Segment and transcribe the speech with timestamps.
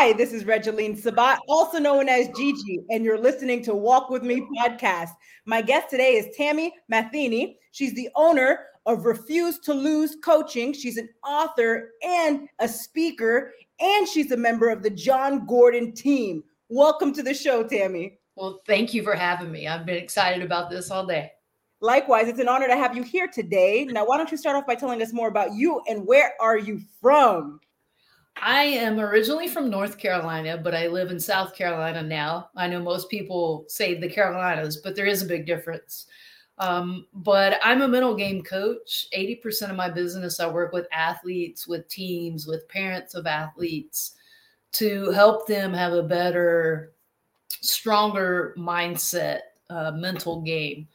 [0.00, 4.22] Hi, this is Regeline Sabat, also known as Gigi, and you're listening to Walk With
[4.22, 5.10] Me podcast.
[5.44, 7.58] My guest today is Tammy Matheny.
[7.72, 10.72] She's the owner of Refuse to Lose Coaching.
[10.72, 16.44] She's an author and a speaker, and she's a member of the Jon Gordon team.
[16.70, 18.20] Welcome to the show, Tammy.
[18.36, 19.68] Well, thank you for having me.
[19.68, 21.30] I've been excited about this all day.
[21.82, 23.84] Likewise, it's an honor to have you here today.
[23.84, 26.56] Now, why don't you start off by telling us more about you and where are
[26.56, 27.60] you from?
[28.36, 32.48] I am originally from North Carolina, but I live in South Carolina now.
[32.56, 36.06] I know most people say the Carolinas, but there is a big difference.
[36.58, 39.06] Um, but I'm a mental game coach.
[39.16, 44.14] 80% of my business, I work with athletes, with teams, with parents of athletes
[44.72, 46.92] to help them have a better,
[47.48, 50.86] stronger mindset, uh, mental game.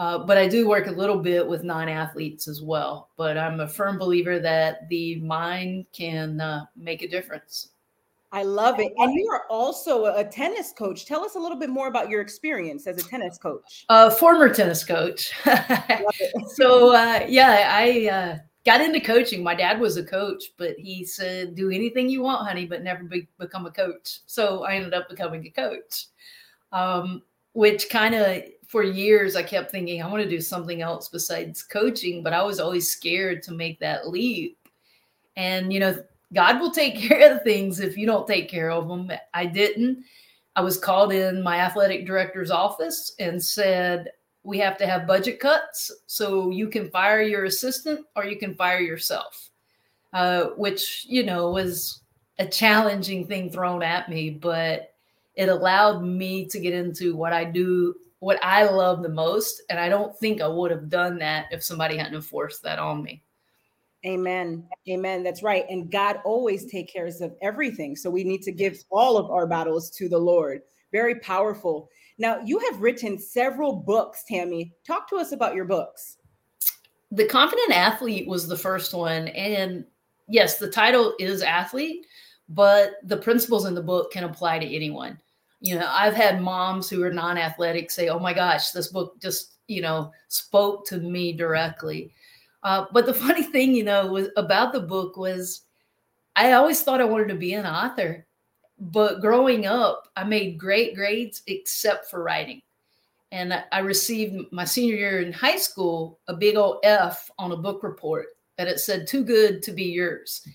[0.00, 3.10] Uh, but I do work a little bit with non athletes as well.
[3.18, 7.72] But I'm a firm believer that the mind can uh, make a difference.
[8.32, 8.94] I love it.
[8.96, 11.04] And you are also a tennis coach.
[11.04, 13.84] Tell us a little bit more about your experience as a tennis coach.
[13.90, 15.34] A uh, former tennis coach.
[16.54, 19.42] so, uh, yeah, I uh, got into coaching.
[19.42, 23.04] My dad was a coach, but he said, do anything you want, honey, but never
[23.04, 24.20] be- become a coach.
[24.24, 26.06] So I ended up becoming a coach,
[26.72, 27.20] um,
[27.52, 31.62] which kind of for years I kept thinking I want to do something else besides
[31.62, 34.56] coaching, but I was always scared to make that leap.
[35.36, 38.88] And you know, God will take care of things if you don't take care of
[38.88, 39.10] them.
[39.34, 40.04] I didn't.
[40.56, 44.10] I was called in my athletic director's office and said,
[44.44, 48.54] "We have to have budget cuts, so you can fire your assistant or you can
[48.54, 49.50] fire yourself."
[50.12, 52.02] Uh, which you know was
[52.38, 54.89] a challenging thing thrown at me, but
[55.40, 59.62] it allowed me to get into what I do what I love the most.
[59.68, 63.02] And I don't think I would have done that if somebody hadn't forced that on
[63.02, 63.22] me.
[64.06, 64.66] Amen.
[64.88, 65.22] Amen.
[65.22, 65.66] That's right.
[65.68, 67.96] And God always take care of everything.
[67.96, 70.62] So we need to give all of our battles to the Lord.
[70.92, 71.88] Very powerful.
[72.16, 74.72] Now, you have written several books, Tammy.
[74.86, 76.18] Talk to us about your books.
[77.10, 79.28] The Confident Athlete was the first one.
[79.28, 79.84] And
[80.28, 82.06] yes, the title is athlete,
[82.48, 85.18] but the principles in the book can apply to anyone
[85.60, 89.56] you know i've had moms who are non-athletic say oh my gosh this book just
[89.70, 92.12] you know spoke to me directly.
[92.62, 95.62] Uh, but the funny thing you know was about the book was
[96.36, 98.26] i always thought i wanted to be an author
[98.78, 102.60] but growing up i made great grades except for writing.
[103.32, 107.56] And i received my senior year in high school a big old f on a
[107.56, 108.26] book report
[108.58, 110.46] and it said too good to be yours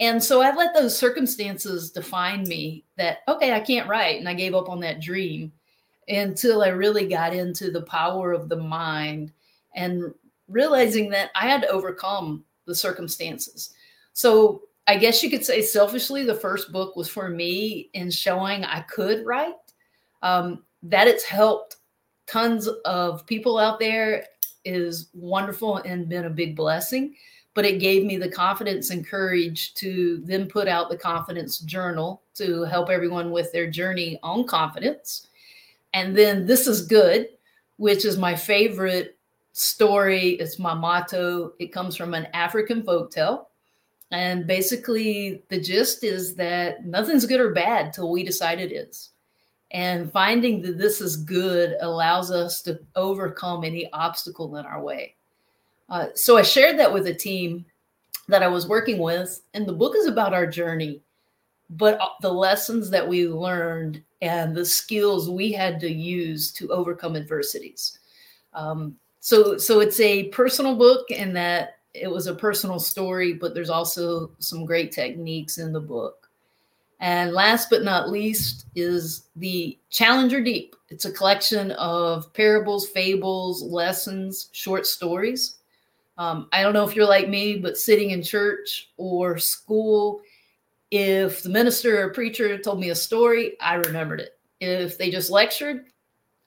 [0.00, 4.18] and so I let those circumstances define me that, okay, I can't write.
[4.18, 5.52] And I gave up on that dream
[6.08, 9.30] until I really got into the power of the mind
[9.74, 10.12] and
[10.48, 13.74] realizing that I had to overcome the circumstances.
[14.14, 18.64] So I guess you could say selfishly, the first book was for me in showing
[18.64, 19.54] I could write.
[20.22, 21.76] Um, that it's helped
[22.26, 24.24] tons of people out there
[24.64, 27.14] is wonderful and been a big blessing
[27.54, 32.22] but it gave me the confidence and courage to then put out the confidence journal
[32.34, 35.28] to help everyone with their journey on confidence.
[35.92, 37.28] And then this is good,
[37.76, 39.18] which is my favorite
[39.52, 40.30] story.
[40.30, 41.52] It's my motto.
[41.58, 43.48] It comes from an African folk tale.
[44.12, 49.10] And basically, the gist is that nothing's good or bad till we decide it is.
[49.72, 55.14] And finding that this is good allows us to overcome any obstacle in our way.
[55.90, 57.66] Uh, so I shared that with a team
[58.28, 61.02] that I was working with, and the book is about our journey,
[61.68, 67.16] but the lessons that we learned and the skills we had to use to overcome
[67.16, 67.98] adversities.
[68.54, 73.52] Um, so, so it's a personal book in that it was a personal story, but
[73.52, 76.28] there's also some great techniques in the book.
[77.00, 80.76] And last but not least is the Challenger Deep.
[80.90, 85.56] It's a collection of parables, fables, lessons, short stories
[86.20, 90.20] um, I don't know if you're like me, but sitting in church or school,
[90.90, 94.38] if the minister or preacher told me a story, I remembered it.
[94.60, 95.86] If they just lectured,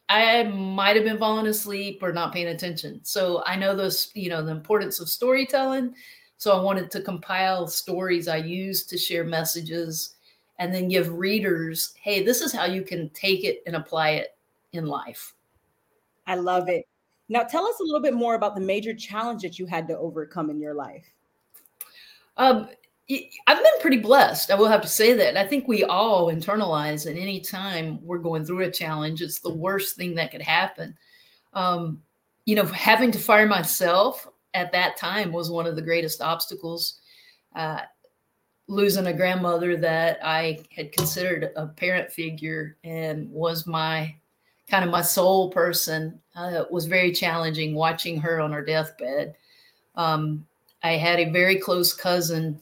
[0.10, 3.00] I might have been falling asleep or not paying attention.
[3.04, 5.96] So I know those, you know, the importance of storytelling.
[6.38, 10.18] So I wanted to compile stories I use to share messages
[10.60, 14.38] and then give readers, hey, this is how you can take it and apply it
[14.74, 15.34] in life.
[16.28, 16.86] I love it.
[17.30, 19.98] Now, tell us a little bit more about the major challenge that you had to
[19.98, 21.06] overcome in your life.
[22.38, 22.68] Um,
[23.48, 24.52] I've been pretty blessed.
[24.52, 25.38] I will have to say that.
[25.38, 29.54] I think we all internalize at any time we're going through a challenge, it's the
[29.54, 30.96] worst thing that could happen.
[31.54, 32.02] Um,
[32.46, 37.00] you know, having to fire myself at that time was one of the greatest obstacles.
[37.56, 37.82] Uh,
[38.68, 44.16] losing a grandmother that I had considered a parent figure and was my
[44.70, 49.36] kind of my soul person uh, was very challenging watching her on her deathbed.
[49.96, 50.46] Um,
[50.82, 52.60] I had a very close cousin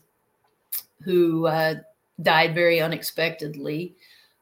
[1.03, 1.75] who uh,
[2.21, 3.95] died very unexpectedly.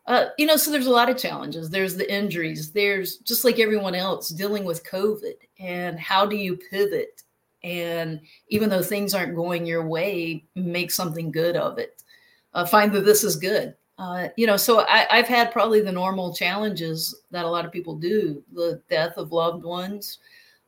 [0.05, 1.69] Uh, you know, so there's a lot of challenges.
[1.69, 2.71] There's the injuries.
[2.71, 5.35] There's just like everyone else dealing with COVID.
[5.59, 7.23] And how do you pivot?
[7.63, 12.03] And even though things aren't going your way, make something good of it.
[12.53, 13.75] Uh, find that this is good.
[13.99, 17.71] Uh, you know, so I, I've had probably the normal challenges that a lot of
[17.71, 20.19] people do the death of loved ones,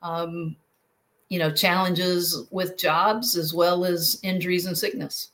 [0.02, 0.58] um,
[1.30, 5.32] you know, challenges with jobs as well as injuries and sickness.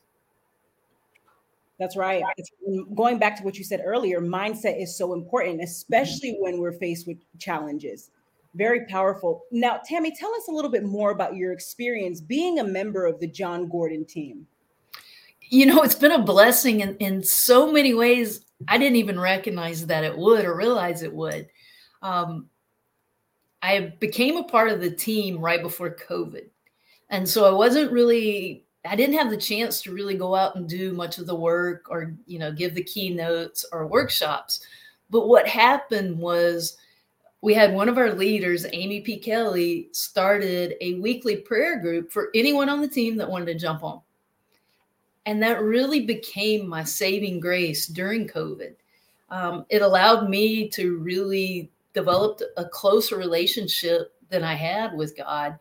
[1.80, 2.24] That's right.
[2.38, 2.52] It's,
[2.94, 7.08] going back to what you said earlier, mindset is so important, especially when we're faced
[7.08, 8.12] with challenges.
[8.54, 9.44] Very powerful.
[9.52, 13.20] Now, Tammy, tell us a little bit more about your experience being a member of
[13.20, 14.46] the Jon Gordon team.
[15.50, 18.46] You know, it's been a blessing in, in so many ways.
[18.68, 21.48] I didn't even recognize that it would or realize it would.
[22.02, 22.50] Um,
[23.62, 26.48] I became a part of the team right before COVID.
[27.10, 30.68] And so I wasn't really I didn't have the chance to really go out and
[30.68, 34.62] do much of the work or, you know, give the keynotes or workshops.
[35.10, 36.78] But what happened was
[37.42, 39.18] we had one of our leaders, Amy P.
[39.18, 43.84] Kelly, started a weekly prayer group for anyone on the team that wanted to jump
[43.84, 44.02] on.
[45.28, 48.74] And that really became my saving grace during COVID.
[49.30, 55.60] Um, it allowed me to really develop a closer relationship than I had with God.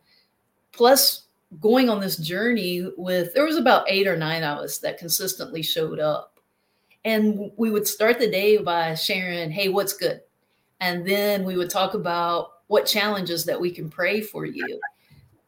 [0.71, 1.23] Plus,
[1.59, 5.61] going on this journey with there was about eight or nine of us that consistently
[5.61, 6.39] showed up
[7.05, 10.19] and we would start the day by sharing hey what's good
[10.81, 14.77] and then we would talk about what challenges that we can pray for you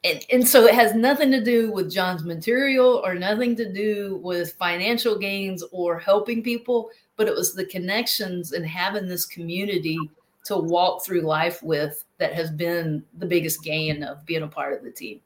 [0.04, 4.20] and, and so it has nothing to do with John's material or nothing to do
[4.24, 9.98] with financial gains or helping people but it was the connections and having this community
[10.46, 14.74] to walk through life with that has been the biggest gain of being a part
[14.74, 15.20] of the team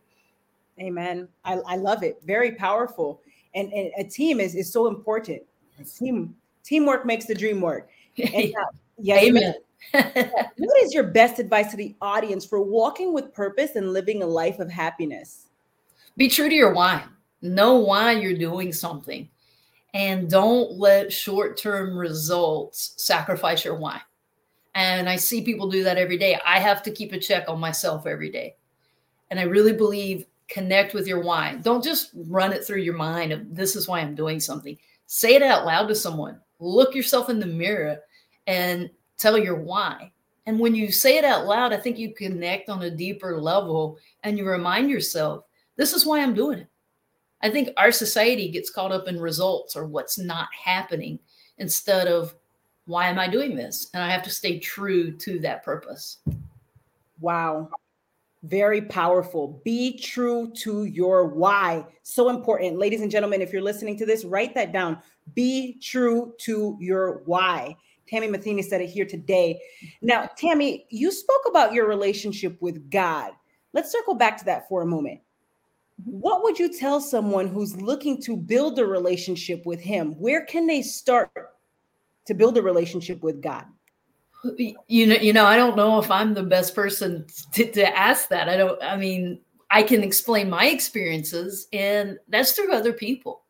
[0.79, 1.27] Amen.
[1.45, 2.19] I, I love it.
[2.25, 3.21] Very powerful.
[3.55, 5.43] And, and a team is, is so important.
[5.97, 7.89] Team teamwork makes the dream work.
[8.17, 8.65] And, uh,
[8.99, 9.55] yes, Amen.
[9.91, 14.27] what is your best advice to the audience for walking with purpose and living a
[14.27, 15.47] life of happiness?
[16.17, 17.03] Be true to your why.
[17.41, 19.29] Know why you're doing something.
[19.93, 24.01] And don't let short term results sacrifice your why.
[24.75, 26.39] And I see people do that every day.
[26.45, 28.55] I have to keep a check on myself every day.
[29.29, 31.55] And I really believe connect with your why.
[31.61, 34.77] Don't just run it through your mind of this is why I'm doing something.
[35.05, 36.39] Say it out loud to someone.
[36.59, 37.97] Look yourself in the mirror
[38.47, 40.11] and tell your why.
[40.45, 43.97] And when you say it out loud, I think you connect on a deeper level
[44.23, 45.45] and you remind yourself,
[45.77, 46.67] this is why I'm doing it.
[47.41, 51.19] I think our society gets caught up in results or what's not happening
[51.57, 52.35] instead of
[52.85, 53.89] why am I doing this?
[53.93, 56.17] And I have to stay true to that purpose.
[57.19, 57.69] Wow.
[58.43, 59.61] Very powerful.
[59.63, 61.85] Be true to your why.
[62.01, 62.77] So important.
[62.77, 64.99] Ladies and gentlemen, if you're listening to this, write that down.
[65.33, 67.77] Be true to your why.
[68.07, 69.59] Tammy Matheny said it here today.
[70.01, 73.31] Now, Tammy, you spoke about your relationship with God.
[73.73, 75.21] Let's circle back to that for a moment.
[76.05, 80.13] What would you tell someone who's looking to build a relationship with Him?
[80.19, 81.31] Where can they start
[82.25, 83.65] to build a relationship with God?
[84.87, 88.27] you know you know i don't know if i'm the best person to, to ask
[88.27, 89.39] that i don't i mean
[89.71, 93.43] i can explain my experiences and that's through other people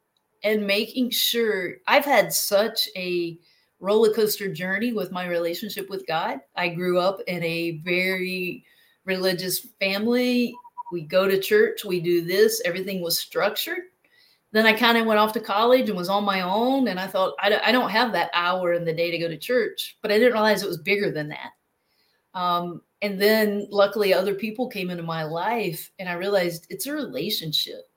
[0.44, 3.40] and making sure i've had such a
[3.84, 8.64] roller coaster journey with my relationship with god i grew up in a very
[9.06, 10.54] religious family
[10.92, 13.82] we go to church we do this everything was structured
[14.54, 16.88] then I kind of went off to college and was on my own.
[16.88, 19.36] And I thought, I, I don't have that hour in the day to go to
[19.36, 21.50] church, but I didn't realize it was bigger than that.
[22.36, 26.94] Um, and then luckily, other people came into my life, and I realized it's a
[26.94, 27.90] relationship.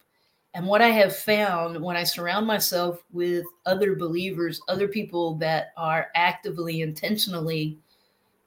[0.56, 5.74] And what I have found when I surround myself with other believers, other people that
[5.76, 7.76] are actively, intentionally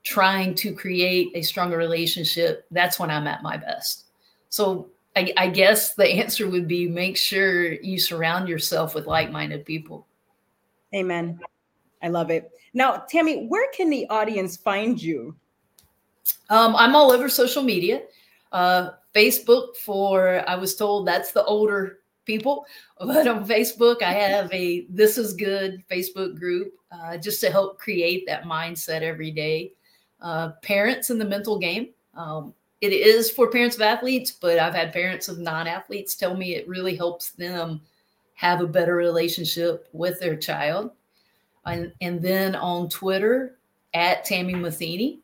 [0.01, 4.05] trying to create a stronger relationship, that's when I'm at my best.
[4.49, 9.63] So I, I guess the answer would be make sure you surround yourself with like-minded
[9.63, 10.07] people.
[10.95, 11.39] Amen.
[12.01, 12.49] I love it.
[12.73, 15.35] Now, Tammy, where can the audience find you?
[16.49, 18.01] Um, I'm all over social media.
[18.51, 21.98] Uh, Facebook for I was told that's the older
[22.29, 22.67] people,
[22.99, 27.79] but on Facebook I have a This Is Good Facebook group uh, just to help
[27.79, 29.73] create that mindset every day.
[30.21, 31.89] Uh, parents in the mental game.
[32.15, 36.35] Um, it is for parents of athletes, but I've had parents of non athletes tell
[36.37, 37.81] me it really helps them
[38.35, 40.91] have a better relationship with their child.
[41.65, 43.57] And, and then on Twitter
[43.93, 45.19] at Tammy Matheny.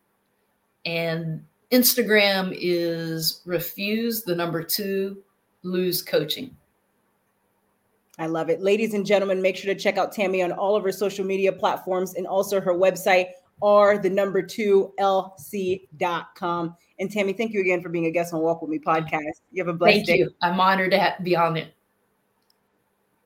[0.86, 5.18] And Instagram is refuse the number two
[5.64, 6.56] lose coaching.
[8.18, 8.62] I love it.
[8.62, 11.52] Ladies and gentlemen, make sure to check out Tammy on all of her social media
[11.52, 13.28] platforms and also her website,
[13.62, 16.76] are the number two lc.com.
[17.00, 19.42] And Tammy, thank you again for being a guest on Walk With Me podcast.
[19.52, 20.18] You have a blessed thank day.
[20.20, 20.32] you.
[20.42, 21.74] I'm honored to be on it.